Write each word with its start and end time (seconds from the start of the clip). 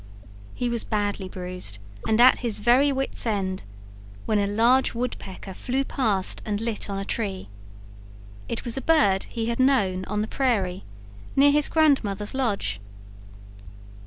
He 0.55 0.67
was 0.67 0.83
badly 0.83 1.29
bruised, 1.29 1.77
and 2.07 2.19
at 2.19 2.39
his 2.39 2.57
very 2.57 2.91
wits' 2.91 3.27
end, 3.27 3.61
when 4.25 4.39
a 4.39 4.47
large 4.47 4.95
Woodpecker 4.95 5.53
flew 5.53 5.83
past 5.83 6.41
and 6.43 6.59
lit 6.59 6.89
on 6.89 6.97
a 6.97 7.05
tree. 7.05 7.49
It 8.49 8.65
was 8.65 8.75
a 8.75 8.81
bird 8.81 9.25
he 9.25 9.45
had 9.45 9.59
known 9.59 10.05
on 10.05 10.23
the 10.23 10.27
prairie, 10.27 10.85
near 11.35 11.51
his 11.51 11.69
grandmother's 11.69 12.33
lodge. 12.33 12.81